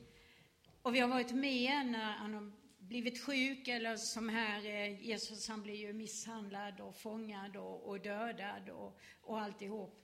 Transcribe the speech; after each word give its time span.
och 0.81 0.95
vi 0.95 0.99
har 0.99 1.07
varit 1.07 1.31
med 1.31 1.85
när 1.85 2.11
han 2.11 2.33
har 2.33 2.60
blivit 2.91 3.23
sjuk 3.23 3.67
eller 3.67 3.97
som 3.97 4.29
här, 4.29 4.65
eh, 4.65 5.05
Jesus 5.05 5.47
han 5.47 5.61
blir 5.61 5.75
ju 5.75 5.93
misshandlad 5.93 6.81
och 6.81 6.95
fångad 6.95 7.55
och, 7.57 7.89
och 7.89 7.99
dödad 7.99 8.69
och, 8.69 8.99
och 9.21 9.41
alltihop. 9.41 10.03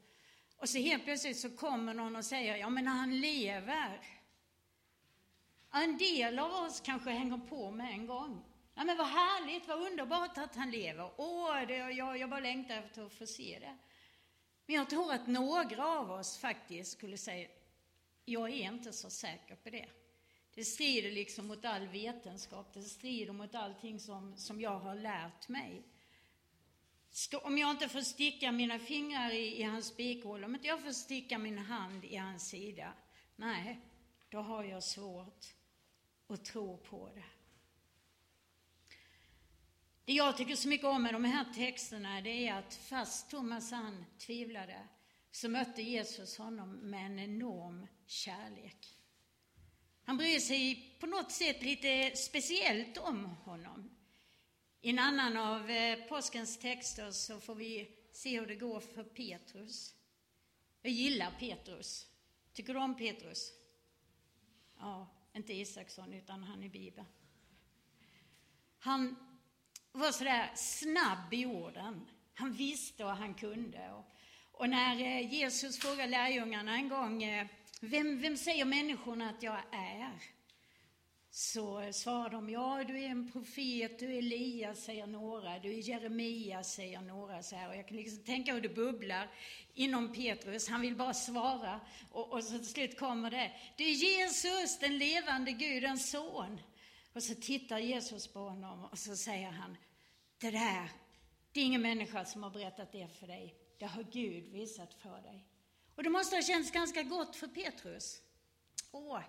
Och 0.58 0.70
så 0.70 0.78
helt 0.78 1.04
plötsligt 1.04 1.38
så 1.38 1.50
kommer 1.50 1.94
någon 1.94 2.16
och 2.16 2.26
säger, 2.26 2.56
ja 2.56 2.70
men 2.70 2.88
han 2.88 3.20
lever. 3.20 4.02
En 5.74 5.98
del 5.98 6.40
av 6.40 6.52
oss 6.52 6.82
kanske 6.82 7.10
hänger 7.10 7.38
på 7.38 7.72
med 7.72 7.92
en 7.92 8.08
gång. 8.08 8.44
Ja 8.76 8.84
men 8.84 8.98
vad 8.98 9.08
härligt, 9.08 9.68
vad 9.68 9.92
underbart 9.92 10.38
att 10.38 10.56
han 10.56 10.72
lever. 10.72 11.12
Åh, 11.18 11.62
det, 11.68 11.78
jag, 11.78 12.18
jag 12.18 12.30
bara 12.30 12.40
längtar 12.40 12.76
efter 12.76 13.06
att 13.06 13.14
få 13.14 13.26
se 13.26 13.58
det. 13.60 13.78
Men 14.66 14.76
jag 14.76 14.90
tror 14.90 15.14
att 15.14 15.28
några 15.28 15.88
av 15.88 16.12
oss 16.12 16.38
faktiskt 16.38 16.92
skulle 16.92 17.18
säga, 17.18 17.48
jag 18.26 18.50
är 18.50 18.74
inte 18.74 18.94
så 18.94 19.10
säker 19.10 19.56
på 19.56 19.70
det. 19.70 19.86
Det 20.58 20.66
strider 20.66 21.12
liksom 21.12 21.48
mot 21.48 21.66
all 21.66 21.88
vetenskap, 21.88 22.74
det 22.74 22.82
strider 22.82 23.34
mot 23.34 23.56
allting 23.56 24.00
som, 24.00 24.38
som 24.38 24.62
jag 24.62 24.80
har 24.80 24.96
lärt 24.96 25.48
mig. 25.48 25.84
Om 27.44 27.58
jag 27.58 27.72
inte 27.72 27.90
får 27.90 28.02
sticka 28.02 28.52
mina 28.52 28.80
fingrar 28.80 29.32
i, 29.32 29.60
i 29.60 29.64
hans 29.64 29.88
spikhål, 29.88 30.44
om 30.44 30.56
inte 30.56 30.68
jag 30.68 30.84
får 30.84 30.92
sticka 30.92 31.38
min 31.38 31.58
hand 31.58 32.06
i 32.06 32.16
hans 32.16 32.50
sida, 32.50 32.94
nej, 33.36 33.80
då 34.30 34.40
har 34.40 34.64
jag 34.64 34.84
svårt 34.84 35.46
att 36.28 36.46
tro 36.46 36.78
på 36.78 37.10
det. 37.16 37.24
Det 40.06 40.14
jag 40.14 40.38
tycker 40.38 40.56
så 40.56 40.68
mycket 40.68 40.88
om 40.88 41.04
med 41.04 41.14
de 41.14 41.26
här 41.26 41.54
texterna, 41.54 42.22
det 42.22 42.48
är 42.48 42.54
att 42.54 42.76
fast 42.76 43.30
Thomas 43.30 43.72
han 43.72 44.06
tvivlade, 44.18 44.88
så 45.32 45.50
mötte 45.50 45.82
Jesus 45.82 46.38
honom 46.38 46.72
med 46.72 47.06
en 47.06 47.20
enorm 47.20 47.88
kärlek. 48.06 48.97
Han 50.08 50.18
bryr 50.18 50.40
sig 50.40 50.96
på 51.00 51.06
något 51.06 51.32
sätt 51.32 51.62
lite 51.62 52.16
speciellt 52.16 52.98
om 52.98 53.26
honom. 53.26 53.90
I 54.82 54.90
en 54.90 55.00
annan 55.00 55.38
av 55.38 55.70
eh, 55.70 56.00
påskens 56.04 56.60
texter 56.60 57.12
så 57.12 57.40
får 57.40 57.56
vi 57.56 57.92
se 58.12 58.40
hur 58.40 58.48
det 58.48 58.56
går 58.56 58.80
för 58.80 59.04
Petrus. 59.04 59.96
Jag 60.82 60.92
gillar 60.92 61.32
Petrus. 61.40 62.08
Tycker 62.54 62.74
du 62.74 62.80
om 62.80 62.98
Petrus? 62.98 63.52
Ja, 64.80 65.08
inte 65.36 65.54
Isaksson, 65.54 66.14
utan 66.14 66.44
han 66.44 66.64
i 66.64 66.70
Bibeln. 66.70 67.08
Han 68.80 69.16
var 69.92 70.12
sådär 70.12 70.52
snabb 70.56 71.34
i 71.34 71.46
orden. 71.46 72.10
Han 72.34 72.54
visste 72.54 73.06
och 73.06 73.16
han 73.16 73.34
kunde. 73.34 73.92
Och, 73.92 74.06
och 74.52 74.70
när 74.70 75.02
eh, 75.02 75.34
Jesus 75.34 75.80
frågade 75.80 76.10
lärjungarna 76.10 76.76
en 76.76 76.90
gång 76.90 77.24
eh, 77.24 77.48
vem, 77.82 78.22
vem 78.22 78.38
säger 78.38 78.66
människorna 78.66 79.30
att 79.30 79.44
jag 79.44 79.60
är? 79.72 80.38
Så 81.30 81.94
svarar 81.94 82.30
de, 82.30 82.50
ja 82.50 82.84
du 82.88 83.04
är 83.04 83.10
en 83.10 83.32
profet, 83.32 84.00
du 84.00 84.06
är 84.14 84.18
Elias, 84.18 84.84
säger 84.84 85.08
några, 85.08 85.60
du 85.60 85.70
är 85.70 85.90
Jeremia, 85.90 86.64
säger 86.64 87.02
några 87.02 87.44
så 87.44 87.56
här. 87.56 87.70
Och 87.70 87.76
jag 87.76 87.88
kan 87.88 87.98
liksom 87.98 88.24
tänka 88.24 88.54
hur 88.54 88.62
det 88.62 88.70
bubblar 88.70 89.30
inom 89.74 90.14
Petrus, 90.14 90.70
han 90.70 90.82
vill 90.82 90.96
bara 90.96 91.14
svara. 91.14 91.80
Och, 92.12 92.34
och 92.34 92.44
så 92.44 92.58
till 92.58 92.68
slut 92.68 93.00
kommer 93.00 93.32
det, 93.32 93.52
du 93.78 93.84
är 93.84 93.94
Jesus, 93.94 94.80
den 94.80 94.98
levande 94.98 95.52
Gudens 95.52 96.12
son. 96.12 96.60
Och 97.14 97.24
så 97.24 97.36
tittar 97.36 97.80
Jesus 97.80 98.28
på 98.28 98.40
honom 98.40 98.86
och 98.86 99.00
så 99.00 99.16
säger 99.16 99.52
han, 99.52 99.78
det 100.38 100.52
där, 100.52 100.92
det 101.52 101.60
är 101.60 101.66
ingen 101.66 101.82
människa 101.82 102.26
som 102.26 102.44
har 102.44 102.50
berättat 102.50 102.92
det 102.92 103.08
för 103.20 103.28
dig, 103.28 103.56
det 103.80 103.86
har 103.86 104.04
Gud 104.04 104.44
visat 104.44 104.94
för 104.94 105.22
dig. 105.22 105.46
Och 105.98 106.04
det 106.04 106.10
måste 106.10 106.36
ha 106.36 106.44
känts 106.44 106.72
ganska 106.72 107.04
gott 107.04 107.36
för 107.36 107.48
Petrus. 107.48 108.22
Åh, 108.92 109.22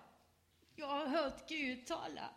jag 0.75 0.87
har 0.87 1.07
hört 1.07 1.49
Gud 1.49 1.85
tala. 1.85 2.29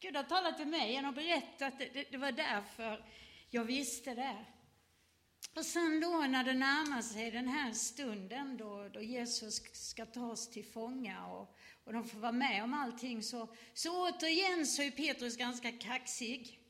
Gud 0.00 0.16
har 0.16 0.24
talat 0.24 0.56
till 0.56 0.66
mig, 0.66 0.94
han 0.94 1.04
har 1.04 1.12
berättat, 1.12 1.78
det, 1.78 1.88
det, 1.94 2.10
det 2.10 2.16
var 2.16 2.32
därför 2.32 3.04
jag 3.50 3.64
visste 3.64 4.14
det. 4.14 4.44
Och 5.54 5.66
sen 5.66 6.00
då 6.00 6.08
när 6.28 6.44
det 6.44 6.52
närmar 6.52 7.02
sig 7.02 7.30
den 7.30 7.48
här 7.48 7.72
stunden 7.72 8.56
då, 8.56 8.88
då 8.88 9.02
Jesus 9.02 9.62
ska 9.72 10.06
tas 10.06 10.50
till 10.50 10.64
fånga 10.64 11.26
och, 11.26 11.56
och 11.84 11.92
de 11.92 12.08
får 12.08 12.18
vara 12.18 12.32
med 12.32 12.64
om 12.64 12.74
allting 12.74 13.22
så, 13.22 13.48
så 13.74 14.08
återigen 14.08 14.66
så 14.66 14.82
är 14.82 14.90
Petrus 14.90 15.36
ganska 15.36 15.72
kaxig. 15.72 16.60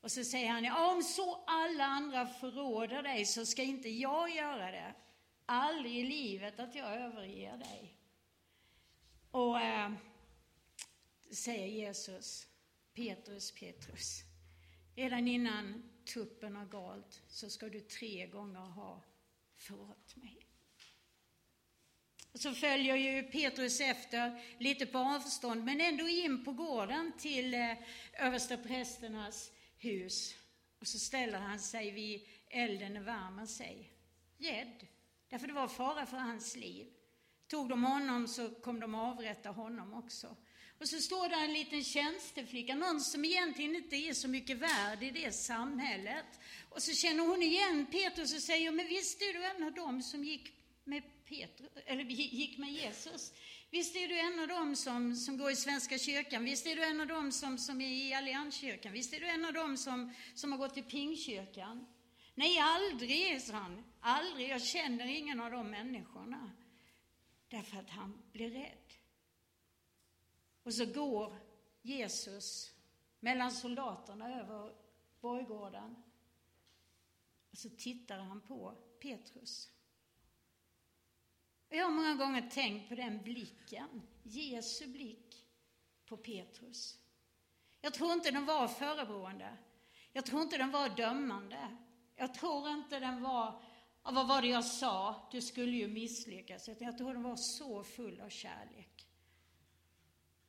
Och 0.00 0.12
så 0.12 0.24
säger 0.24 0.50
han, 0.50 0.64
ja, 0.64 0.92
om 0.92 1.02
så 1.02 1.44
alla 1.46 1.84
andra 1.84 2.26
förråder 2.26 3.02
dig 3.02 3.26
så 3.26 3.46
ska 3.46 3.62
inte 3.62 3.88
jag 3.88 4.30
göra 4.30 4.70
det 4.70 4.94
aldrig 5.50 5.96
i 5.96 6.02
livet 6.02 6.60
att 6.60 6.74
jag 6.74 6.94
överger 6.94 7.56
dig. 7.56 7.96
Och 9.30 9.60
eh, 9.60 9.92
säger 11.30 11.66
Jesus, 11.66 12.46
Petrus, 12.94 13.52
Petrus, 13.52 14.22
redan 14.96 15.28
innan 15.28 15.90
tuppen 16.04 16.56
har 16.56 16.66
galt 16.66 17.22
så 17.28 17.50
ska 17.50 17.68
du 17.68 17.80
tre 17.80 18.26
gånger 18.26 18.60
ha 18.60 19.02
förrått 19.56 20.16
mig. 20.16 20.46
Och 22.32 22.40
så 22.40 22.54
följer 22.54 22.96
ju 22.96 23.22
Petrus 23.22 23.80
efter 23.80 24.42
lite 24.58 24.86
på 24.86 24.98
avstånd, 24.98 25.64
men 25.64 25.80
ändå 25.80 26.08
in 26.08 26.44
på 26.44 26.52
gården 26.52 27.12
till 27.18 27.54
eh, 27.54 27.76
översteprästernas 28.12 29.52
hus. 29.78 30.34
Och 30.78 30.86
så 30.86 30.98
ställer 30.98 31.38
han 31.38 31.60
sig 31.60 31.90
vid 31.90 32.28
elden 32.48 32.96
och 32.96 33.06
värmer 33.06 33.46
sig, 33.46 33.92
rädd 34.38 34.86
Därför 35.30 35.46
det 35.46 35.52
var 35.52 35.68
fara 35.68 36.06
för 36.06 36.16
hans 36.16 36.56
liv. 36.56 36.86
Tog 37.48 37.68
de 37.68 37.84
honom 37.84 38.28
så 38.28 38.50
kom 38.50 38.80
de 38.80 38.94
avrätta 38.94 39.48
honom 39.48 39.94
också. 39.94 40.36
Och 40.80 40.88
så 40.88 41.00
står 41.00 41.28
där 41.28 41.44
en 41.44 41.52
liten 41.52 41.84
tjänsteflicka, 41.84 42.74
någon 42.74 43.00
som 43.00 43.24
egentligen 43.24 43.76
inte 43.76 43.96
är 43.96 44.14
så 44.14 44.28
mycket 44.28 44.56
värd 44.56 45.02
i 45.02 45.10
det 45.10 45.32
samhället. 45.32 46.26
Och 46.68 46.82
så 46.82 46.92
känner 46.92 47.26
hon 47.26 47.42
igen 47.42 47.86
Petrus 47.86 48.34
och 48.34 48.42
säger, 48.42 48.70
men 48.70 48.86
visst 48.86 49.22
är 49.22 49.32
du 49.32 49.44
en 49.44 49.64
av 49.64 49.72
dem 49.74 50.02
som 50.02 50.24
gick 50.24 50.52
med, 50.84 51.02
Petrus, 51.28 51.68
eller 51.86 52.04
gick 52.04 52.58
med 52.58 52.72
Jesus? 52.72 53.32
Visst 53.70 53.96
är 53.96 54.08
du 54.08 54.18
en 54.18 54.40
av 54.40 54.48
dem 54.48 54.76
som, 54.76 55.16
som 55.16 55.38
går 55.38 55.50
i 55.50 55.56
Svenska 55.56 55.98
kyrkan? 55.98 56.44
Visst 56.44 56.66
är 56.66 56.76
du 56.76 56.84
en 56.84 57.00
av 57.00 57.06
dem 57.06 57.32
som, 57.32 57.58
som 57.58 57.80
är 57.80 57.88
i 57.88 58.14
Allianskyrkan? 58.14 58.92
Visst 58.92 59.12
är 59.12 59.20
du 59.20 59.26
en 59.26 59.44
av 59.44 59.52
dem 59.52 59.76
som, 59.76 60.14
som 60.34 60.52
har 60.52 60.58
gått 60.58 60.76
i 60.76 60.82
Pingkyrkan? 60.82 61.86
Nej, 62.34 62.58
aldrig, 62.58 63.42
sa 63.42 63.52
han. 63.52 63.84
Aldrig. 64.00 64.48
Jag 64.48 64.62
känner 64.62 65.06
ingen 65.06 65.40
av 65.40 65.50
de 65.50 65.70
människorna. 65.70 66.50
Därför 67.48 67.76
att 67.76 67.90
han 67.90 68.22
blir 68.32 68.50
rädd. 68.50 68.92
Och 70.62 70.74
så 70.74 70.86
går 70.86 71.38
Jesus 71.82 72.74
mellan 73.20 73.52
soldaterna 73.52 74.40
över 74.40 74.74
borggården. 75.20 76.02
Och 77.50 77.58
så 77.58 77.68
tittar 77.70 78.18
han 78.18 78.40
på 78.40 78.74
Petrus. 79.00 79.70
Jag 81.68 81.84
har 81.84 81.90
många 81.90 82.14
gånger 82.14 82.50
tänkt 82.50 82.88
på 82.88 82.94
den 82.94 83.22
blicken, 83.22 84.02
Jesu 84.22 84.86
blick 84.86 85.46
på 86.06 86.16
Petrus. 86.16 86.98
Jag 87.80 87.94
tror 87.94 88.12
inte 88.12 88.30
den 88.30 88.46
var 88.46 88.68
förebrående. 88.68 89.56
Jag 90.12 90.26
tror 90.26 90.42
inte 90.42 90.58
den 90.58 90.70
var 90.70 90.88
dömande. 90.88 91.76
Jag 92.20 92.34
tror 92.34 92.70
inte 92.70 93.00
den 93.00 93.22
var, 93.22 93.62
vad 94.02 94.28
var 94.28 94.42
det 94.42 94.48
jag 94.48 94.64
sa, 94.64 95.28
du 95.32 95.40
skulle 95.40 95.76
ju 95.76 95.88
misslyckas. 95.88 96.68
Jag 96.68 96.98
tror 96.98 97.12
den 97.12 97.22
var 97.22 97.36
så 97.36 97.84
full 97.84 98.20
av 98.20 98.28
kärlek. 98.28 99.08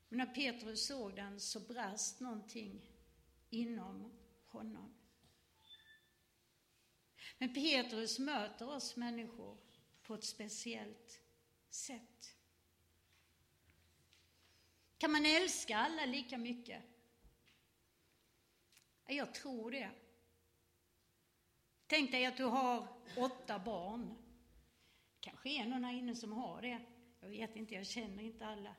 Men 0.10 0.18
när 0.18 0.26
Petrus 0.26 0.88
såg 0.88 1.16
den 1.16 1.40
så 1.40 1.60
brast 1.60 2.20
någonting 2.20 2.92
inom 3.50 4.12
honom. 4.46 4.94
Men 7.38 7.54
Petrus 7.54 8.20
möter 8.20 8.70
oss 8.70 8.96
människor 8.96 9.58
på 10.04 10.14
ett 10.14 10.26
speciellt 10.26 11.22
sätt. 11.70 12.36
Kan 14.98 15.12
man 15.12 15.26
älska 15.26 15.78
alla 15.78 16.06
lika 16.06 16.38
mycket? 16.38 16.84
Jag 19.08 19.34
tror 19.34 19.72
det. 19.72 19.92
Tänk 21.92 22.12
dig 22.12 22.26
att 22.26 22.38
du 22.38 22.44
har 22.44 22.88
åtta 23.18 23.60
barn. 23.60 24.16
Kanske 25.20 25.50
är 25.50 25.66
någon 25.66 25.84
här 25.84 25.94
inne 25.94 26.16
som 26.16 26.32
har 26.32 26.62
det. 26.62 26.82
Jag 27.22 27.30
vet 27.30 27.56
inte, 27.56 27.76
jag 27.76 27.86
känner 27.86 28.24
inte 28.24 28.46
alla. 28.46 28.76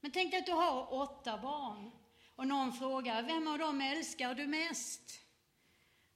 Men 0.00 0.10
tänk 0.10 0.30
dig 0.30 0.40
att 0.40 0.46
du 0.46 0.52
har 0.52 0.92
åtta 0.92 1.38
barn 1.38 1.90
och 2.36 2.46
någon 2.46 2.72
frågar, 2.72 3.22
vem 3.22 3.48
av 3.48 3.58
dem 3.58 3.80
älskar 3.80 4.34
du 4.34 4.46
mest? 4.46 5.20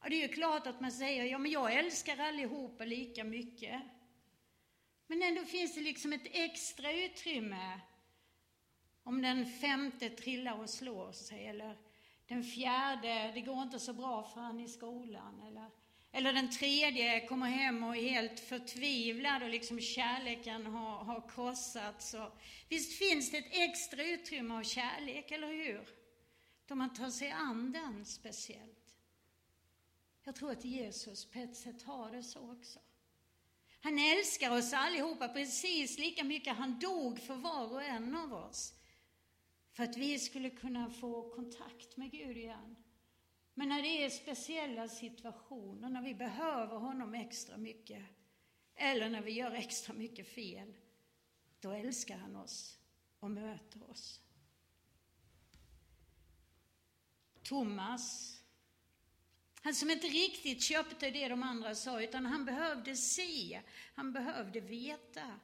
Ja, 0.03 0.09
det 0.09 0.17
är 0.17 0.29
ju 0.29 0.35
klart 0.35 0.67
att 0.67 0.81
man 0.81 0.93
säger, 0.93 1.25
ja 1.25 1.39
men 1.39 1.51
jag 1.51 1.73
älskar 1.73 2.19
allihopa 2.19 2.85
lika 2.85 3.25
mycket. 3.25 3.83
Men 5.07 5.23
ändå 5.23 5.45
finns 5.45 5.75
det 5.75 5.81
liksom 5.81 6.13
ett 6.13 6.27
extra 6.33 6.93
utrymme 6.93 7.81
om 9.03 9.23
den 9.23 9.47
femte 9.47 10.11
trillar 10.11 10.61
och 10.61 10.71
slår 10.71 11.13
sig 11.13 11.47
eller 11.47 11.79
den 12.27 12.45
fjärde, 12.45 13.33
det 13.35 13.41
går 13.41 13.63
inte 13.63 13.81
så 13.81 13.93
bra 13.93 14.23
för 14.23 14.41
han 14.41 14.61
i 14.61 14.69
skolan 14.69 15.43
eller 15.43 15.71
eller 16.13 16.33
den 16.33 16.51
tredje 16.51 17.27
kommer 17.27 17.47
hem 17.47 17.85
och 17.85 17.97
är 17.97 18.11
helt 18.11 18.41
förtvivlad 18.41 19.43
och 19.43 19.51
liksom 19.51 19.81
kärleken 19.81 20.67
har, 20.67 21.05
har 21.05 21.29
krossats. 21.29 22.15
Och, 22.15 22.39
visst 22.69 22.99
finns 22.99 23.31
det 23.31 23.39
ett 23.39 23.53
extra 23.53 24.05
utrymme 24.05 24.55
av 24.55 24.63
kärlek, 24.63 25.31
eller 25.31 25.53
hur? 25.53 25.89
Då 26.67 26.75
man 26.75 26.95
tar 26.95 27.11
sig 27.11 27.31
an 27.31 27.73
den 27.73 28.05
speciellt. 28.05 28.95
Jag 30.25 30.35
tror 30.35 30.51
att 30.51 30.65
Jesus 30.65 31.25
på 31.25 31.39
ett 31.39 31.57
sätt 31.57 31.83
har 31.83 32.11
det 32.11 32.23
så 32.23 32.53
också. 32.53 32.79
Han 33.81 33.99
älskar 33.99 34.51
oss 34.59 34.73
allihopa 34.73 35.29
precis 35.29 35.99
lika 35.99 36.25
mycket. 36.25 36.57
Han 36.57 36.79
dog 36.79 37.19
för 37.21 37.35
var 37.35 37.73
och 37.73 37.83
en 37.83 38.17
av 38.17 38.35
oss. 38.35 38.75
För 39.73 39.83
att 39.83 39.97
vi 39.97 40.19
skulle 40.19 40.51
kunna 40.51 40.91
få 40.91 41.35
kontakt 41.35 41.97
med 41.97 42.11
Gud 42.11 42.37
igen. 42.37 42.77
Men 43.59 43.69
när 43.69 43.83
det 43.83 44.05
är 44.05 44.11
speciella 44.11 44.89
situationer, 44.89 45.89
när 45.89 46.03
vi 46.03 46.15
behöver 46.15 46.77
honom 46.77 47.15
extra 47.15 47.57
mycket, 47.57 48.05
eller 48.75 49.11
när 49.11 49.21
vi 49.21 49.33
gör 49.33 49.53
extra 49.53 49.95
mycket 49.95 50.29
fel, 50.29 50.75
då 51.61 51.71
älskar 51.71 52.17
han 52.17 52.37
oss 52.37 52.79
och 53.21 53.31
möter 53.31 53.91
oss. 53.91 54.21
Thomas, 57.43 58.37
han 59.63 59.75
som 59.75 59.91
inte 59.91 60.07
riktigt 60.07 60.63
köpte 60.63 61.11
det 61.11 61.29
de 61.29 61.43
andra 61.43 61.75
sa, 61.75 62.03
utan 62.03 62.27
han 62.27 62.45
behövde 62.45 62.97
se, 62.97 63.61
han 63.95 64.13
behövde 64.13 64.61
veta. 64.61 65.41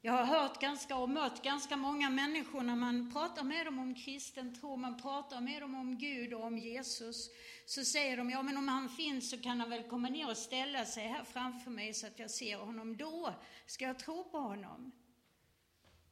Jag 0.00 0.12
har 0.12 0.24
hört 0.24 0.60
ganska 0.60 0.96
och 0.96 1.10
mött 1.10 1.42
ganska 1.42 1.76
många 1.76 2.10
människor 2.10 2.62
när 2.62 2.76
man 2.76 3.12
pratar 3.12 3.44
med 3.44 3.66
dem 3.66 3.78
om 3.78 3.94
kristen 3.94 4.54
tro, 4.54 4.76
man 4.76 5.00
pratar 5.00 5.40
med 5.40 5.62
dem 5.62 5.74
om 5.74 5.98
Gud 5.98 6.34
och 6.34 6.44
om 6.44 6.58
Jesus, 6.58 7.30
så 7.66 7.84
säger 7.84 8.16
de, 8.16 8.30
ja 8.30 8.42
men 8.42 8.56
om 8.56 8.68
han 8.68 8.88
finns 8.88 9.30
så 9.30 9.38
kan 9.38 9.60
han 9.60 9.70
väl 9.70 9.82
komma 9.82 10.08
ner 10.08 10.30
och 10.30 10.36
ställa 10.36 10.84
sig 10.84 11.06
här 11.06 11.24
framför 11.24 11.70
mig 11.70 11.94
så 11.94 12.06
att 12.06 12.18
jag 12.18 12.30
ser 12.30 12.56
honom, 12.56 12.96
då 12.96 13.34
ska 13.66 13.84
jag 13.84 13.98
tro 13.98 14.24
på 14.24 14.38
honom. 14.38 14.92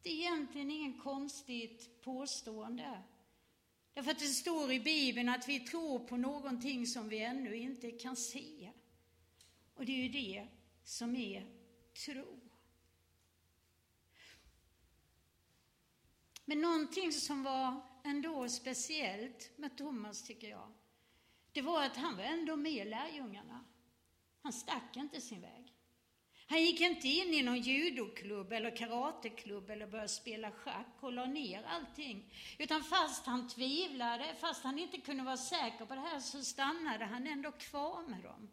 Det 0.02 0.10
är 0.10 0.14
egentligen 0.14 0.70
ingen 0.70 1.00
konstigt 1.00 2.02
påstående. 2.02 3.02
Därför 3.94 4.10
att 4.10 4.18
det 4.18 4.24
står 4.24 4.72
i 4.72 4.80
Bibeln 4.80 5.28
att 5.28 5.48
vi 5.48 5.60
tror 5.60 5.98
på 5.98 6.16
någonting 6.16 6.86
som 6.86 7.08
vi 7.08 7.18
ännu 7.18 7.56
inte 7.56 7.90
kan 7.90 8.16
se. 8.16 8.70
Och 9.74 9.86
det 9.86 9.92
är 9.92 10.02
ju 10.02 10.08
det 10.08 10.46
som 10.84 11.16
är 11.16 11.46
tro. 12.06 12.43
Men 16.44 16.60
någonting 16.60 17.12
som 17.12 17.42
var 17.42 17.80
ändå 18.04 18.48
speciellt 18.48 19.50
med 19.56 19.76
Thomas, 19.76 20.22
tycker 20.22 20.50
jag, 20.50 20.72
det 21.52 21.62
var 21.62 21.84
att 21.84 21.96
han 21.96 22.16
var 22.16 22.24
ändå 22.24 22.56
med 22.56 22.86
lärjungarna. 22.86 23.64
Han 24.42 24.52
stack 24.52 24.96
inte 24.96 25.20
sin 25.20 25.40
väg. 25.40 25.74
Han 26.46 26.62
gick 26.62 26.80
inte 26.80 27.08
in 27.08 27.34
i 27.34 27.42
någon 27.42 27.60
judoklubb 27.60 28.52
eller 28.52 28.76
karateklubb 28.76 29.70
eller 29.70 29.86
började 29.86 30.08
spela 30.08 30.50
schack 30.50 30.96
och 31.00 31.12
la 31.12 31.26
ner 31.26 31.62
allting. 31.62 32.32
Utan 32.58 32.84
fast 32.84 33.26
han 33.26 33.48
tvivlade, 33.48 34.34
fast 34.40 34.64
han 34.64 34.78
inte 34.78 35.00
kunde 35.00 35.24
vara 35.24 35.36
säker 35.36 35.86
på 35.86 35.94
det 35.94 36.00
här, 36.00 36.20
så 36.20 36.44
stannade 36.44 37.04
han 37.04 37.26
ändå 37.26 37.52
kvar 37.52 38.02
med 38.08 38.22
dem. 38.22 38.50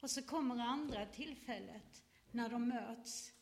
Och 0.00 0.10
så 0.10 0.22
kommer 0.22 0.64
andra 0.64 1.06
tillfället 1.06 2.02
när 2.30 2.48
de 2.48 2.68
möts 2.68 3.32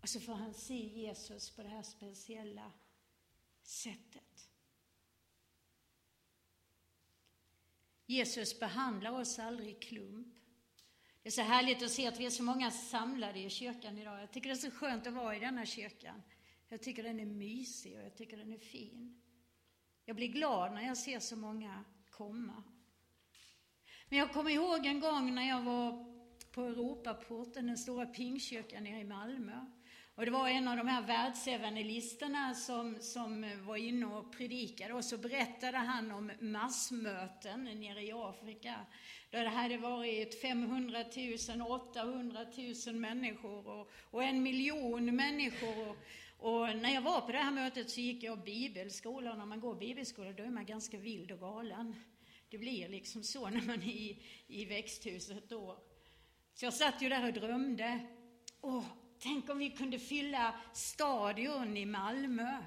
och 0.00 0.08
så 0.08 0.20
får 0.20 0.34
han 0.34 0.54
se 0.54 0.74
Jesus 0.74 1.50
på 1.50 1.62
det 1.62 1.68
här 1.68 1.82
speciella 1.82 2.72
sättet. 3.62 4.50
Jesus 8.06 8.60
behandlar 8.60 9.10
oss 9.10 9.38
aldrig 9.38 9.68
i 9.68 9.74
klump. 9.74 10.34
Det 11.22 11.28
är 11.28 11.30
så 11.30 11.42
härligt 11.42 11.82
att 11.82 11.90
se 11.90 12.06
att 12.06 12.20
vi 12.20 12.26
är 12.26 12.30
så 12.30 12.42
många 12.42 12.70
samlade 12.70 13.38
i 13.38 13.50
kyrkan 13.50 13.98
idag. 13.98 14.22
Jag 14.22 14.32
tycker 14.32 14.48
det 14.48 14.54
är 14.54 14.56
så 14.56 14.70
skönt 14.70 15.06
att 15.06 15.14
vara 15.14 15.36
i 15.36 15.40
denna 15.40 15.66
kyrkan. 15.66 16.22
Jag 16.68 16.82
tycker 16.82 17.02
den 17.02 17.20
är 17.20 17.26
mysig 17.26 17.96
och 17.96 18.02
jag 18.02 18.16
tycker 18.16 18.36
den 18.36 18.52
är 18.52 18.58
fin. 18.58 19.22
Jag 20.04 20.16
blir 20.16 20.28
glad 20.28 20.72
när 20.72 20.82
jag 20.82 20.96
ser 20.96 21.20
så 21.20 21.36
många 21.36 21.84
komma. 22.10 22.62
Men 24.08 24.18
jag 24.18 24.32
kommer 24.32 24.50
ihåg 24.50 24.86
en 24.86 25.00
gång 25.00 25.34
när 25.34 25.48
jag 25.48 25.62
var 25.62 26.04
på 26.52 26.62
Europaporten, 26.62 27.66
den 27.66 27.78
stora 27.78 28.06
pingkyrkan 28.06 28.84
nere 28.84 29.00
i 29.00 29.04
Malmö. 29.04 29.66
Och 30.18 30.24
det 30.24 30.30
var 30.30 30.48
en 30.48 30.68
av 30.68 30.76
de 30.76 30.88
här 30.88 31.02
världsevangelisterna 31.02 32.54
som, 32.54 32.96
som 33.00 33.46
var 33.66 33.76
inne 33.76 34.06
och 34.06 34.32
predikade 34.32 34.94
och 34.94 35.04
så 35.04 35.18
berättade 35.18 35.76
han 35.76 36.12
om 36.12 36.32
massmöten 36.40 37.64
nere 37.64 38.02
i 38.02 38.12
Afrika. 38.12 38.74
Där 39.30 39.44
det 39.44 39.50
hade 39.50 39.76
varit 39.76 40.40
500 40.40 41.04
000, 41.58 41.70
800 41.70 42.46
000 42.86 42.94
människor 42.94 43.68
och, 43.68 43.90
och 44.10 44.24
en 44.24 44.42
miljon 44.42 45.16
människor. 45.16 45.88
Och, 45.88 45.96
och, 46.38 46.76
när 46.76 46.94
jag 46.94 47.02
var 47.02 47.20
på 47.20 47.32
det 47.32 47.38
här 47.38 47.52
mötet 47.52 47.90
så 47.90 48.00
gick 48.00 48.22
jag 48.22 48.44
bibelskola 48.44 49.32
och 49.32 49.38
när 49.38 49.46
man 49.46 49.60
går 49.60 49.74
bibelskola 49.74 50.32
då 50.32 50.42
är 50.42 50.50
man 50.50 50.66
ganska 50.66 50.98
vild 50.98 51.32
och 51.32 51.40
galen. 51.40 51.96
Det 52.50 52.58
blir 52.58 52.88
liksom 52.88 53.22
så 53.22 53.50
när 53.50 53.62
man 53.62 53.82
är 53.82 53.86
i, 53.86 54.22
i 54.46 54.64
växthuset 54.64 55.48
då. 55.48 55.78
Så 56.54 56.64
jag 56.64 56.74
satt 56.74 57.02
ju 57.02 57.08
där 57.08 57.26
och 57.26 57.32
drömde. 57.32 58.00
Åh, 58.60 58.84
Tänk 59.20 59.50
om 59.50 59.58
vi 59.58 59.70
kunde 59.70 59.98
fylla 59.98 60.54
stadion 60.72 61.76
i 61.76 61.86
Malmö. 61.86 62.62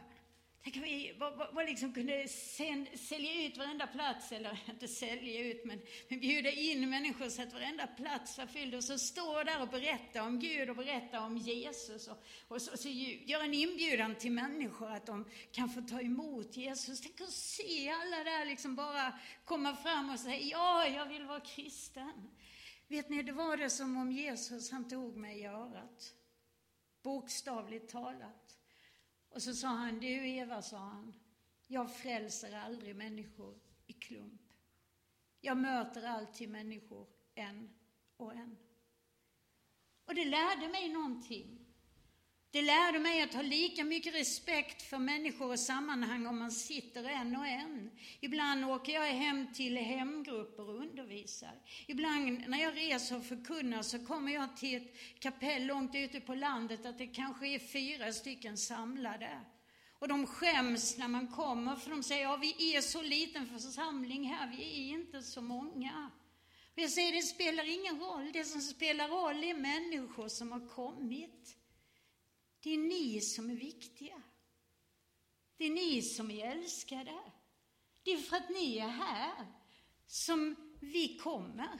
Tänk 0.63 0.75
om 0.75 0.81
vi 0.81 1.15
vad, 1.19 1.53
vad 1.53 1.65
liksom 1.65 1.93
kunde 1.93 2.27
sen, 2.27 2.87
sälja 2.95 3.45
ut 3.45 3.57
varenda 3.57 3.87
plats, 3.87 4.31
eller 4.31 4.59
inte 4.69 4.87
sälja 4.87 5.39
ut, 5.39 5.65
men, 5.65 5.81
men 6.07 6.19
bjuda 6.19 6.51
in 6.51 6.89
människor 6.89 7.29
så 7.29 7.41
att 7.41 7.53
varenda 7.53 7.87
plats 7.87 8.37
var 8.37 8.45
fylld. 8.45 8.75
Och 8.75 8.83
så 8.83 8.99
stå 8.99 9.43
där 9.43 9.61
och 9.61 9.67
berätta 9.67 10.23
om 10.23 10.39
Gud 10.39 10.69
och 10.69 10.75
berätta 10.75 11.21
om 11.21 11.37
Jesus. 11.37 12.07
Och, 12.07 12.23
och 12.47 12.61
så, 12.61 12.77
så 12.77 12.89
göra 12.89 13.43
en 13.43 13.53
inbjudan 13.53 14.15
till 14.15 14.31
människor 14.31 14.91
att 14.91 15.05
de 15.05 15.25
kan 15.51 15.69
få 15.69 15.81
ta 15.81 16.01
emot 16.01 16.57
Jesus. 16.57 17.01
Tänk 17.01 17.21
att 17.21 17.33
se 17.33 17.89
alla 17.89 18.23
där 18.23 18.45
liksom 18.45 18.75
bara 18.75 19.19
komma 19.45 19.75
fram 19.75 20.09
och 20.09 20.19
säga, 20.19 20.39
ja, 20.39 20.87
jag 20.87 21.05
vill 21.05 21.23
vara 21.23 21.39
kristen. 21.39 22.29
Vet 22.87 23.09
ni, 23.09 23.23
det 23.23 23.31
var 23.31 23.57
det 23.57 23.69
som 23.69 23.97
om 23.97 24.11
Jesus, 24.11 24.71
han 24.71 24.89
tog 24.89 25.17
mig 25.17 25.39
i 25.39 25.45
örat. 25.45 26.15
Bokstavligt 27.01 27.89
talat. 27.89 28.59
Och 29.29 29.41
så 29.41 29.53
sa 29.53 29.67
han, 29.67 29.99
du 29.99 30.29
Eva, 30.29 30.61
sa 30.61 30.77
han, 30.77 31.13
jag 31.67 31.95
frälser 31.95 32.57
aldrig 32.57 32.95
människor 32.95 33.59
i 33.87 33.93
klump. 33.93 34.41
Jag 35.41 35.57
möter 35.57 36.03
alltid 36.03 36.49
människor 36.49 37.07
en 37.35 37.69
och 38.17 38.33
en. 38.33 38.57
Och 40.05 40.15
det 40.15 40.25
lärde 40.25 40.67
mig 40.67 40.89
någonting. 40.93 41.60
Det 42.51 42.61
lärde 42.61 42.99
mig 42.99 43.21
att 43.21 43.33
ha 43.33 43.41
lika 43.41 43.83
mycket 43.83 44.15
respekt 44.15 44.81
för 44.81 44.97
människor 44.97 45.51
och 45.51 45.59
sammanhang 45.59 46.25
om 46.27 46.39
man 46.39 46.51
sitter 46.51 47.03
en 47.03 47.35
och 47.35 47.47
en. 47.47 47.91
Ibland 48.19 48.65
åker 48.65 48.93
jag 48.93 49.05
hem 49.05 49.53
till 49.53 49.77
hemgrupper 49.77 50.69
och 50.69 50.75
undervisar. 50.75 51.51
Ibland 51.87 52.43
när 52.47 52.61
jag 52.61 52.77
reser 52.77 53.17
och 53.17 53.25
förkunnar 53.25 53.81
så 53.81 54.05
kommer 54.05 54.31
jag 54.31 54.57
till 54.57 54.75
ett 54.77 55.19
kapell 55.19 55.65
långt 55.65 55.95
ute 55.95 56.19
på 56.21 56.35
landet 56.35 56.85
att 56.85 56.97
det 56.97 57.07
kanske 57.07 57.47
är 57.47 57.59
fyra 57.59 58.13
stycken 58.13 58.57
samlade. 58.57 59.39
Och 59.99 60.07
de 60.07 60.27
skäms 60.27 60.97
när 60.97 61.07
man 61.07 61.27
kommer 61.27 61.75
för 61.75 61.89
de 61.89 62.03
säger, 62.03 62.23
ja 62.23 62.37
vi 62.37 62.75
är 62.75 62.81
så 62.81 63.01
liten 63.01 63.47
församling 63.47 64.23
här, 64.23 64.55
vi 64.57 64.63
är 64.63 64.93
inte 64.93 65.21
så 65.21 65.41
många. 65.41 66.11
Och 66.73 66.79
jag 66.79 66.89
säger, 66.89 67.11
det 67.11 67.21
spelar 67.21 67.69
ingen 67.69 67.99
roll, 67.99 68.31
det 68.33 68.43
som 68.43 68.61
spelar 68.61 69.07
roll 69.07 69.43
är 69.43 69.53
människor 69.53 70.27
som 70.27 70.51
har 70.51 70.67
kommit. 70.67 71.57
Det 72.63 72.69
är 72.69 72.77
ni 72.77 73.21
som 73.21 73.49
är 73.49 73.55
viktiga. 73.55 74.21
Det 75.57 75.65
är 75.65 75.69
ni 75.69 76.01
som 76.01 76.31
är 76.31 76.51
älskade. 76.51 77.19
Det 78.03 78.11
är 78.11 78.17
för 78.17 78.37
att 78.37 78.49
ni 78.49 78.77
är 78.77 78.87
här 78.87 79.47
som 80.07 80.55
vi 80.79 81.17
kommer. 81.17 81.79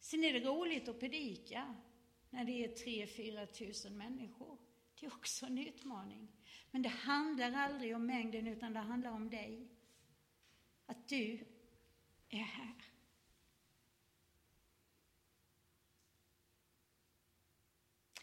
Sen 0.00 0.24
är 0.24 0.32
det 0.32 0.40
roligt 0.40 0.88
att 0.88 1.00
predika 1.00 1.74
när 2.30 2.44
det 2.44 2.64
är 2.64 2.68
tre, 2.68 3.06
fyra 3.06 3.46
tusen 3.46 3.96
människor. 3.96 4.58
Det 5.00 5.06
är 5.06 5.14
också 5.14 5.46
en 5.46 5.58
utmaning. 5.58 6.32
Men 6.70 6.82
det 6.82 6.88
handlar 6.88 7.52
aldrig 7.52 7.96
om 7.96 8.06
mängden, 8.06 8.46
utan 8.46 8.72
det 8.72 8.78
handlar 8.78 9.10
om 9.10 9.30
dig. 9.30 9.68
Att 10.86 11.08
du 11.08 11.46
är 12.28 12.38
här. 12.38 12.95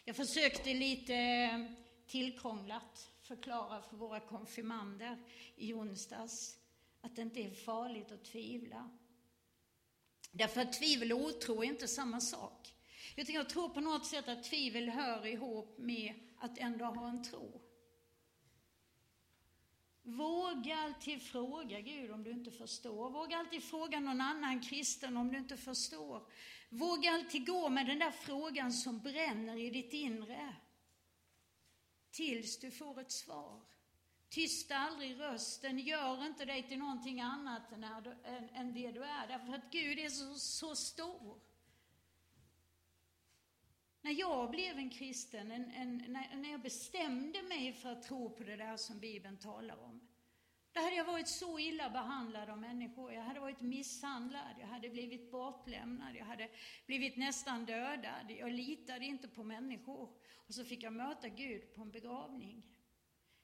Jag 0.06 0.16
försökte 0.16 0.74
lite 0.74 1.14
eh, 1.14 1.64
tillkrånglat 2.06 3.10
förklara 3.22 3.82
för 3.82 3.96
våra 3.96 4.20
konfirmander 4.20 5.24
i 5.56 5.74
onsdags 5.74 6.58
att 7.00 7.16
det 7.16 7.22
inte 7.22 7.40
är 7.40 7.50
farligt 7.50 8.12
att 8.12 8.24
tvivla. 8.24 8.90
Därför 10.32 10.60
att 10.60 10.72
tvivel 10.72 11.12
och 11.12 11.20
otro 11.20 11.62
är 11.62 11.68
inte 11.68 11.88
samma 11.88 12.20
sak. 12.20 12.74
Utan 13.16 13.34
jag 13.34 13.48
tror 13.48 13.68
på 13.68 13.80
något 13.80 14.06
sätt 14.06 14.28
att 14.28 14.44
tvivel 14.44 14.88
hör 14.88 15.26
ihop 15.26 15.78
med 15.78 16.14
att 16.38 16.58
ändå 16.58 16.84
ha 16.84 17.08
en 17.08 17.24
tro. 17.24 17.60
Våga 20.02 20.76
alltid 20.76 21.22
fråga 21.22 21.80
Gud 21.80 22.10
om 22.10 22.24
du 22.24 22.30
inte 22.30 22.50
förstår. 22.50 23.10
Våga 23.10 23.36
alltid 23.36 23.62
fråga 23.62 24.00
någon 24.00 24.20
annan 24.20 24.60
kristen 24.60 25.16
om 25.16 25.32
du 25.32 25.38
inte 25.38 25.56
förstår. 25.56 26.26
Våga 26.74 27.12
alltid 27.12 27.46
gå 27.46 27.68
med 27.68 27.86
den 27.86 27.98
där 27.98 28.10
frågan 28.10 28.72
som 28.72 28.98
bränner 28.98 29.56
i 29.56 29.70
ditt 29.70 29.92
inre. 29.92 30.54
Tills 32.10 32.58
du 32.58 32.70
får 32.70 33.00
ett 33.00 33.12
svar. 33.12 33.60
Tysta 34.28 34.76
aldrig 34.76 35.20
rösten, 35.20 35.78
gör 35.78 36.26
inte 36.26 36.44
dig 36.44 36.68
till 36.68 36.78
någonting 36.78 37.20
annat 37.20 37.72
än, 37.72 37.84
än, 37.84 38.48
än 38.48 38.74
det 38.74 38.92
du 38.92 39.04
är. 39.04 39.26
Därför 39.28 39.52
att 39.54 39.70
Gud 39.70 39.98
är 39.98 40.08
så, 40.08 40.34
så 40.34 40.76
stor. 40.76 41.40
När 44.00 44.12
jag 44.12 44.50
blev 44.50 44.78
en 44.78 44.90
kristen, 44.90 45.50
en, 45.50 45.70
en, 45.70 46.04
när, 46.08 46.36
när 46.36 46.50
jag 46.50 46.60
bestämde 46.60 47.42
mig 47.42 47.72
för 47.72 47.92
att 47.92 48.02
tro 48.02 48.30
på 48.30 48.42
det 48.42 48.56
där 48.56 48.76
som 48.76 48.98
Bibeln 48.98 49.36
talar 49.36 49.84
om, 49.84 50.08
då 50.72 50.80
hade 50.80 50.96
jag 50.96 51.04
varit 51.04 51.28
så 51.28 51.58
illa 51.58 51.90
behandlad 51.90 52.50
av 52.50 52.58
människor. 52.58 53.12
Jag 53.12 53.22
varit 53.54 53.68
misshandlad, 53.68 54.56
jag 54.60 54.66
hade 54.66 54.88
blivit 54.88 55.30
bortlämnad, 55.30 56.16
jag 56.16 56.24
hade 56.24 56.48
blivit 56.86 57.16
nästan 57.16 57.64
dödad. 57.64 58.30
Jag 58.30 58.52
litade 58.52 59.04
inte 59.04 59.28
på 59.28 59.44
människor. 59.44 60.08
Och 60.46 60.54
så 60.54 60.64
fick 60.64 60.82
jag 60.82 60.92
möta 60.92 61.28
Gud 61.28 61.74
på 61.74 61.82
en 61.82 61.90
begravning. 61.90 62.62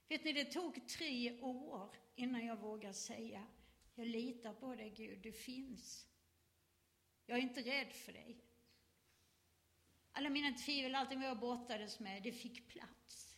Vet 0.09 0.25
ni, 0.25 0.33
det 0.33 0.45
tog 0.45 0.89
tre 0.89 1.41
år 1.41 1.97
innan 2.15 2.47
jag 2.47 2.57
vågade 2.57 2.95
säga, 2.95 3.47
jag 3.95 4.07
litar 4.07 4.55
på 4.55 4.75
dig 4.75 4.91
Gud, 4.91 5.19
du 5.23 5.33
finns. 5.33 6.07
Jag 7.27 7.39
är 7.39 7.43
inte 7.43 7.61
rädd 7.61 7.93
för 7.93 8.13
dig. 8.13 8.45
Alla 10.13 10.31
mina 10.31 10.53
tvivel, 10.53 10.95
allting 10.95 11.23
jag 11.23 11.39
brottades 11.39 12.01
med, 12.01 12.23
det 12.23 12.33
fick 12.33 12.69
plats. 12.69 13.37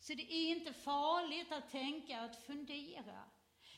Så 0.00 0.14
det 0.14 0.32
är 0.32 0.56
inte 0.56 0.72
farligt 0.72 1.52
att 1.52 1.70
tänka, 1.70 2.20
att 2.20 2.36
fundera. 2.36 3.35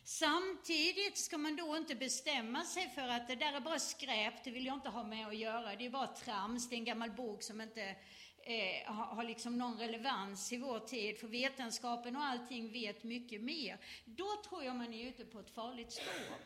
Samtidigt 0.08 1.18
ska 1.18 1.38
man 1.38 1.56
då 1.56 1.76
inte 1.76 1.94
bestämma 1.94 2.64
sig 2.64 2.88
för 2.88 3.08
att 3.08 3.28
det 3.28 3.34
där 3.34 3.52
är 3.52 3.60
bara 3.60 3.78
skräp, 3.78 4.44
det 4.44 4.50
vill 4.50 4.66
jag 4.66 4.76
inte 4.76 4.88
ha 4.88 5.04
med 5.04 5.26
att 5.26 5.36
göra, 5.36 5.76
det 5.76 5.86
är 5.86 5.90
bara 5.90 6.06
trams, 6.06 6.68
det 6.68 6.74
är 6.74 6.78
en 6.78 6.84
gammal 6.84 7.10
bok 7.10 7.42
som 7.42 7.60
inte 7.60 7.96
eh, 8.42 8.92
har, 8.92 9.24
liksom 9.24 9.58
någon 9.58 9.78
relevans 9.78 10.52
i 10.52 10.56
vår 10.56 10.80
tid, 10.80 11.18
för 11.18 11.28
vetenskapen 11.28 12.16
och 12.16 12.24
allting 12.24 12.72
vet 12.72 13.04
mycket 13.04 13.40
mer. 13.42 13.80
Då 14.04 14.42
tror 14.48 14.64
jag 14.64 14.76
man 14.76 14.94
är 14.94 15.08
ute 15.08 15.24
på 15.24 15.40
ett 15.40 15.50
farligt 15.50 15.92
spår, 15.92 16.36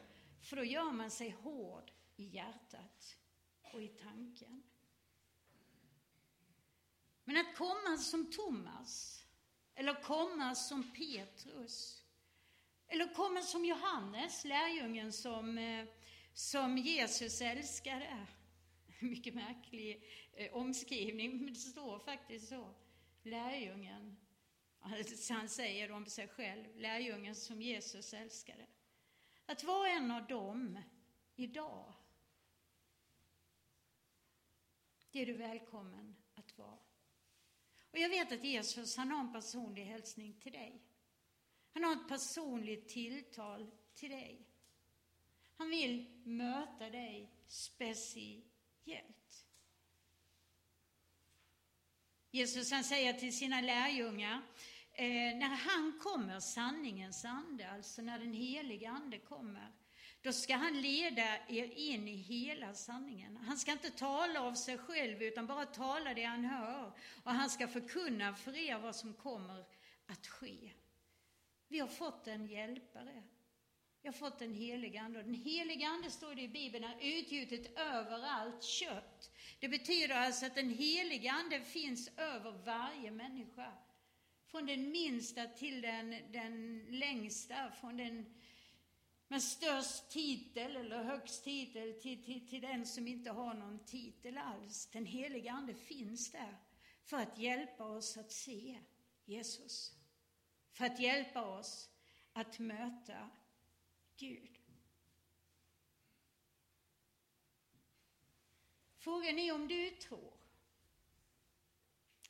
för 0.42 0.56
då 0.56 0.64
gör 0.64 0.92
man 0.92 1.10
sig 1.10 1.30
hård 1.30 1.90
i 2.16 2.24
hjärtat 2.24 3.16
och 3.72 3.82
i 3.82 3.88
tanken. 3.88 4.62
Men 7.24 7.36
att 7.36 7.56
komma 7.56 7.96
som 7.98 8.30
Thomas, 8.30 9.24
eller 9.74 10.02
komma 10.02 10.54
som 10.54 10.92
Petrus, 10.92 12.01
eller 12.92 13.14
kommer 13.14 13.40
som 13.40 13.64
Johannes, 13.64 14.44
lärjungen 14.44 15.12
som, 15.12 15.58
eh, 15.58 15.86
som 16.32 16.78
Jesus 16.78 17.40
älskade. 17.40 18.26
Mycket 19.00 19.34
märklig 19.34 20.04
eh, 20.32 20.52
omskrivning, 20.52 21.36
men 21.36 21.54
det 21.54 21.60
står 21.60 21.98
faktiskt 21.98 22.48
så. 22.48 22.74
Lärjungen, 23.22 24.16
alltså, 24.80 25.34
han 25.34 25.48
säger 25.48 25.92
om 25.92 26.06
sig 26.06 26.28
själv, 26.28 26.76
lärjungen 26.76 27.34
som 27.34 27.62
Jesus 27.62 28.14
älskade. 28.14 28.66
Att 29.46 29.64
vara 29.64 29.88
en 29.88 30.10
av 30.10 30.26
dem 30.26 30.78
idag, 31.36 31.94
det 35.10 35.22
är 35.22 35.26
du 35.26 35.32
välkommen 35.32 36.16
att 36.34 36.58
vara. 36.58 36.78
Och 37.90 37.98
jag 37.98 38.08
vet 38.08 38.32
att 38.32 38.44
Jesus, 38.44 38.96
han 38.96 39.10
har 39.10 39.20
en 39.20 39.32
personlig 39.32 39.84
hälsning 39.84 40.40
till 40.40 40.52
dig. 40.52 40.91
Han 41.74 41.84
har 41.84 41.92
ett 41.92 42.08
personligt 42.08 42.88
tilltal 42.88 43.70
till 43.94 44.10
dig. 44.10 44.46
Han 45.56 45.70
vill 45.70 46.06
möta 46.24 46.90
dig 46.90 47.30
speciellt. 47.46 48.42
Jesus 52.30 52.70
han 52.70 52.84
säger 52.84 53.12
till 53.12 53.36
sina 53.36 53.60
lärjungar, 53.60 54.42
eh, 54.92 55.06
när 55.36 55.56
han 55.56 55.98
kommer, 56.02 56.40
sanningens 56.40 57.24
ande, 57.24 57.70
alltså 57.70 58.02
när 58.02 58.18
den 58.18 58.32
heliga 58.32 58.90
ande 58.90 59.18
kommer, 59.18 59.72
då 60.22 60.32
ska 60.32 60.56
han 60.56 60.80
leda 60.80 61.38
er 61.48 61.72
in 61.72 62.08
i 62.08 62.16
hela 62.16 62.74
sanningen. 62.74 63.36
Han 63.36 63.58
ska 63.58 63.72
inte 63.72 63.90
tala 63.90 64.40
av 64.40 64.54
sig 64.54 64.78
själv, 64.78 65.22
utan 65.22 65.46
bara 65.46 65.66
tala 65.66 66.14
det 66.14 66.24
han 66.24 66.44
hör. 66.44 66.92
Och 67.22 67.32
han 67.32 67.50
ska 67.50 67.68
förkunna 67.68 68.34
för 68.34 68.56
er 68.56 68.78
vad 68.78 68.96
som 68.96 69.14
kommer 69.14 69.64
att 70.06 70.26
ske. 70.26 70.72
Vi 71.72 71.78
har 71.78 71.88
fått 71.88 72.26
en 72.26 72.46
hjälpare. 72.46 73.22
Vi 74.02 74.08
har 74.08 74.12
fått 74.12 74.42
en 74.42 74.54
helig 74.54 74.96
ande. 74.96 75.18
Och 75.18 75.24
den 75.24 75.34
heliga 75.34 75.88
ande, 75.88 76.10
står 76.10 76.34
det 76.34 76.42
i 76.42 76.48
Bibeln, 76.48 76.84
är 76.84 77.18
utgjutet 77.18 77.78
över 77.78 78.22
allt 78.22 78.62
kött. 78.62 79.30
Det 79.60 79.68
betyder 79.68 80.14
alltså 80.14 80.46
att 80.46 80.54
den 80.54 80.70
heliga 80.70 81.32
ande 81.32 81.60
finns 81.60 82.10
över 82.16 82.52
varje 82.52 83.10
människa. 83.10 83.72
Från 84.46 84.66
den 84.66 84.90
minsta 84.90 85.46
till 85.46 85.80
den, 85.80 86.32
den 86.32 86.86
längsta, 86.90 87.70
från 87.80 87.96
den 87.96 88.34
med 89.28 89.42
störst 89.42 90.10
titel 90.10 90.76
eller 90.76 91.02
högst 91.02 91.44
titel 91.44 92.00
till, 92.00 92.24
till, 92.24 92.48
till 92.48 92.60
den 92.60 92.86
som 92.86 93.08
inte 93.08 93.30
har 93.30 93.54
någon 93.54 93.84
titel 93.84 94.38
alls. 94.38 94.86
Den 94.86 95.06
heliga 95.06 95.52
Ande 95.52 95.74
finns 95.74 96.32
där 96.32 96.56
för 97.04 97.16
att 97.16 97.38
hjälpa 97.38 97.84
oss 97.84 98.16
att 98.16 98.32
se 98.32 98.78
Jesus. 99.24 100.01
För 100.72 100.84
att 100.84 101.00
hjälpa 101.00 101.42
oss 101.42 101.90
att 102.32 102.58
möta 102.58 103.30
Gud. 104.16 104.58
Frågan 108.96 109.38
är 109.38 109.54
om 109.54 109.68
du 109.68 109.90
tror. 109.90 110.32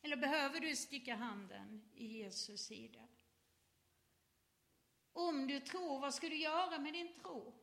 Eller 0.02 0.16
behöver 0.16 0.60
du 0.60 0.76
sticka 0.76 1.14
handen 1.14 1.90
i 1.94 2.06
Jesus 2.06 2.60
sida? 2.60 3.08
Om 5.12 5.46
du 5.46 5.60
tror, 5.60 6.00
vad 6.00 6.14
ska 6.14 6.28
du 6.28 6.36
göra 6.36 6.78
med 6.78 6.92
din 6.92 7.14
tro? 7.14 7.54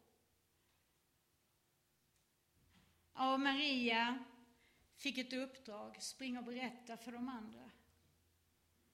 Ja, 3.13 3.37
Maria 3.37 4.25
fick 4.95 5.17
ett 5.17 5.33
uppdrag, 5.33 6.01
spring 6.01 6.37
och 6.37 6.43
berätta 6.43 6.97
för 6.97 7.11
de 7.11 7.29
andra. 7.29 7.71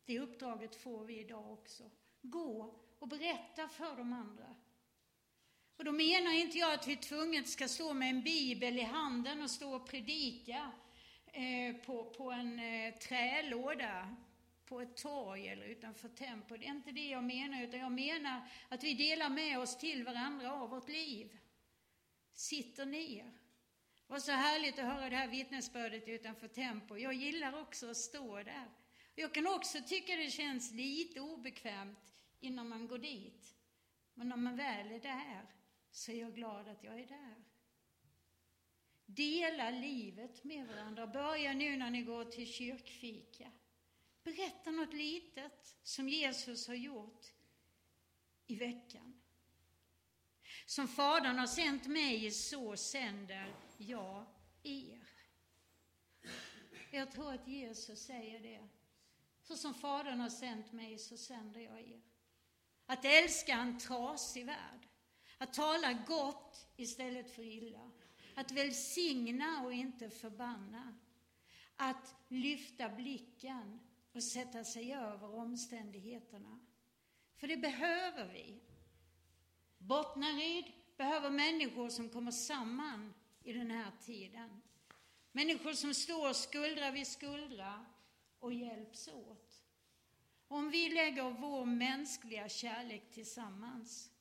Det 0.06 0.20
uppdraget 0.20 0.76
får 0.76 1.06
vi 1.06 1.20
idag 1.20 1.52
också. 1.52 1.84
Gå 2.22 2.80
och 3.00 3.08
berätta 3.08 3.68
för 3.68 3.96
de 3.96 4.14
andra. 4.14 4.56
Och 5.78 5.84
då 5.84 5.92
menar 5.92 6.32
inte 6.32 6.58
jag 6.58 6.74
att 6.74 6.88
vi 6.88 6.96
tvunget 6.96 7.50
ska 7.50 7.68
stå 7.68 7.94
med 7.94 8.10
en 8.10 8.22
bibel 8.22 8.78
i 8.78 8.82
handen 8.82 9.42
och 9.42 9.52
stå 9.52 9.76
och 9.76 9.90
predika 9.90 10.72
eh, 11.26 11.76
på, 11.86 12.04
på 12.04 12.32
en 12.32 12.60
eh, 12.60 12.94
trälåda 12.94 14.16
på 14.66 14.82
ett 14.82 14.98
torg 14.98 15.48
eller 15.48 15.66
utanför 15.66 16.10
tempel. 16.10 16.60
Det 16.60 16.66
är 16.66 16.72
inte 16.72 16.92
det 16.92 17.10
jag 17.10 17.24
menar, 17.24 17.64
utan 17.64 17.80
jag 17.80 17.92
menar 17.92 18.50
att 18.70 18.84
vi 18.84 18.94
delar 18.94 19.30
med 19.30 19.60
oss 19.60 19.78
till 19.78 20.04
varandra 20.04 20.54
av 20.54 20.70
vårt 20.70 20.90
liv. 20.90 21.38
Sitter 22.34 22.86
ner. 22.86 23.24
Det 24.08 24.14
var 24.14 24.20
så 24.20 24.32
härligt 24.32 24.80
att 24.80 24.86
höra 24.86 25.10
det 25.10 25.16
här 25.16 25.28
vittnesbördet 25.28 26.08
utanför 26.08 26.48
Tempo. 26.48 26.98
Jag 26.98 27.14
gillar 27.14 27.62
också 27.62 27.90
att 27.90 27.98
stå 27.98 28.44
där. 28.44 28.70
Jag 29.16 29.34
kan 29.34 29.48
också 29.48 29.82
tycka 29.88 30.16
det 30.16 30.32
känns 30.32 30.72
lite 30.72 31.20
obekvämt 31.20 32.14
innan 32.40 32.70
man 32.70 32.88
går 32.88 32.98
dit. 32.98 33.56
Men 34.14 34.30
när 34.30 34.38
man 34.38 34.56
väl 34.56 34.92
är 34.92 35.00
där 35.00 35.46
så 35.92 36.12
är 36.12 36.16
jag 36.16 36.36
glad 36.36 36.68
att 36.68 36.84
jag 36.84 37.00
är 37.00 37.08
där. 37.08 37.44
Dela 39.06 39.70
livet 39.70 40.44
med 40.44 40.68
varandra. 40.68 41.08
Börja 41.08 41.54
nu 41.54 41.78
när 41.78 41.92
ni 41.92 42.02
går 42.02 42.26
till 42.26 42.48
kyrkfika. 42.48 43.52
Berätta 44.24 44.72
något 44.72 44.94
litet 44.94 45.78
som 45.84 46.10
Jesus 46.10 46.68
har 46.68 46.76
gjort 46.76 47.34
i 48.48 48.56
veckan. 48.56 49.22
Som 50.66 50.88
Fadern 50.88 51.40
har 51.40 51.48
sänt 51.48 51.88
mig, 51.88 52.32
så 52.32 52.78
sänder 52.78 53.56
jag 53.78 54.26
er. 54.64 55.08
Jag 56.92 57.12
tror 57.12 57.34
att 57.34 57.48
Jesus 57.48 58.00
säger 58.00 58.40
det. 58.40 58.68
Så 59.48 59.58
som 59.58 59.74
Fadern 59.74 60.20
har 60.20 60.30
sänt 60.30 60.72
mig, 60.72 60.98
så 60.98 61.18
sänder 61.18 61.60
jag 61.60 61.82
er. 61.82 62.02
Att 62.86 63.06
älska 63.06 63.54
en 63.54 63.80
trasig 63.80 64.46
värld. 64.46 64.88
Att 65.38 65.54
tala 65.54 65.94
gott 65.94 66.68
istället 66.76 67.36
för 67.36 67.44
illa. 67.44 67.92
Att 68.36 68.52
välsigna 68.52 69.62
och 69.66 69.74
inte 69.74 70.10
förbanna. 70.10 70.98
Att 71.76 72.16
lyfta 72.28 72.90
blicken 72.90 73.80
och 74.14 74.24
sätta 74.24 74.64
sig 74.64 74.94
över 74.94 75.36
omständigheterna. 75.36 76.60
För 77.38 77.48
det 77.48 77.58
behöver 77.58 78.34
vi. 78.34 78.62
Bottnaryd 79.78 80.66
behöver 80.98 81.30
människor 81.30 81.90
som 81.90 82.10
kommer 82.10 82.32
samman 82.32 83.14
i 83.44 83.54
den 83.54 83.72
här 83.72 83.92
tiden. 84.02 84.62
Människor 85.32 85.74
som 85.74 85.94
står 85.94 86.34
skuldra 86.34 86.92
vid 86.92 87.08
skuldra 87.08 87.86
och 88.46 88.54
hjälps 88.54 89.08
åt. 89.08 89.64
Om 90.48 90.70
vi 90.70 90.90
lägger 90.90 91.32
vår 91.32 91.66
mänskliga 91.66 92.50
kärlek 92.50 93.12
tillsammans, 93.12 94.12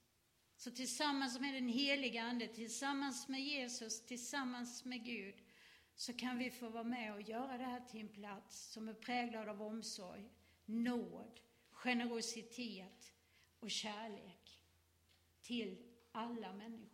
så 0.56 0.70
tillsammans 0.70 1.40
med 1.40 1.54
den 1.54 1.68
heliga 1.68 2.22
Ande, 2.22 2.48
tillsammans 2.48 3.28
med 3.28 3.40
Jesus, 3.40 4.06
tillsammans 4.06 4.84
med 4.84 5.04
Gud, 5.04 5.34
så 5.94 6.12
kan 6.12 6.38
vi 6.38 6.50
få 6.50 6.68
vara 6.68 6.84
med 6.84 7.14
och 7.14 7.22
göra 7.22 7.58
det 7.58 7.64
här 7.64 7.80
till 7.80 8.00
en 8.00 8.08
plats 8.08 8.72
som 8.72 8.88
är 8.88 8.94
präglad 8.94 9.48
av 9.48 9.62
omsorg, 9.62 10.30
nåd, 10.64 11.40
generositet 11.70 13.12
och 13.60 13.70
kärlek 13.70 14.60
till 15.40 15.92
alla 16.12 16.52
människor. 16.52 16.93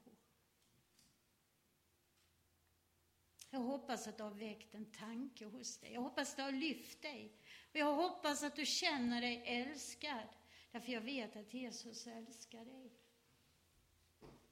Jag 3.51 3.61
hoppas 3.61 4.09
att 4.09 4.17
det 4.17 4.25
har 4.25 4.31
väckt 4.31 4.75
en 4.75 4.87
tanke 4.87 5.45
hos 5.45 5.79
dig. 5.79 5.93
Jag 5.93 6.01
hoppas 6.01 6.31
att 6.31 6.37
det 6.37 6.43
har 6.43 6.53
lyft 6.53 7.03
dig. 7.03 7.33
Och 7.71 7.77
jag 7.77 7.95
hoppas 7.95 8.43
att 8.43 8.57
du 8.57 8.67
känner 8.67 9.21
dig 9.21 9.43
älskad. 9.47 10.29
Därför 10.73 10.93
jag 10.93 11.01
vet 11.01 11.37
att 11.37 11.55
Jesus 11.55 12.07
älskar 12.07 12.65
dig. 12.65 12.93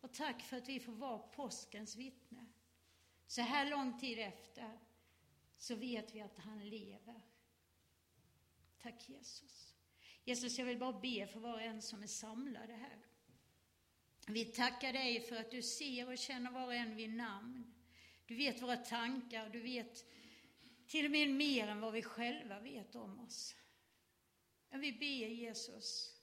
Och 0.00 0.12
tack 0.12 0.42
för 0.42 0.56
att 0.56 0.68
vi 0.68 0.80
får 0.80 0.92
vara 0.92 1.18
påskens 1.18 1.96
vittne. 1.96 2.46
Så 3.26 3.40
här 3.40 3.70
lång 3.70 3.98
tid 3.98 4.18
efter 4.18 4.78
så 5.58 5.74
vet 5.74 6.14
vi 6.14 6.20
att 6.20 6.38
han 6.38 6.68
lever. 6.68 7.22
Tack 8.82 9.08
Jesus. 9.08 9.74
Jesus, 10.24 10.58
jag 10.58 10.66
vill 10.66 10.78
bara 10.78 11.00
be 11.00 11.26
för 11.26 11.40
var 11.40 11.54
och 11.54 11.62
en 11.62 11.82
som 11.82 12.02
är 12.02 12.06
samlade 12.06 12.72
här. 12.72 12.98
Vi 14.26 14.44
tackar 14.44 14.92
dig 14.92 15.20
för 15.20 15.36
att 15.36 15.50
du 15.50 15.62
ser 15.62 16.08
och 16.08 16.18
känner 16.18 16.50
var 16.50 16.66
och 16.66 16.74
en 16.74 16.96
vid 16.96 17.10
namn. 17.10 17.77
Du 18.28 18.36
vet 18.36 18.62
våra 18.62 18.76
tankar, 18.76 19.48
du 19.48 19.60
vet 19.60 20.04
till 20.86 21.04
och 21.04 21.10
med 21.10 21.30
mer 21.30 21.68
än 21.68 21.80
vad 21.80 21.92
vi 21.92 22.02
själva 22.02 22.60
vet 22.60 22.94
om 22.94 23.20
oss. 23.20 23.56
Men 24.70 24.80
vi 24.80 24.92
ber 24.92 25.28
Jesus 25.28 26.14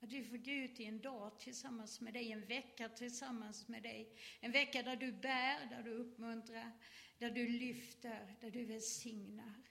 att 0.00 0.12
vi 0.12 0.24
får 0.24 0.36
gå 0.36 0.50
ut 0.50 0.80
i 0.80 0.84
en 0.84 1.00
dag 1.00 1.40
tillsammans 1.40 2.00
med 2.00 2.12
dig, 2.12 2.32
en 2.32 2.46
vecka 2.46 2.88
tillsammans 2.88 3.68
med 3.68 3.82
dig. 3.82 4.16
En 4.40 4.52
vecka 4.52 4.82
där 4.82 4.96
du 4.96 5.12
bär, 5.12 5.66
där 5.70 5.82
du 5.82 5.90
uppmuntrar, 5.90 6.72
där 7.18 7.30
du 7.30 7.48
lyfter, 7.48 8.36
där 8.40 8.50
du 8.50 8.64
välsignar, 8.64 9.62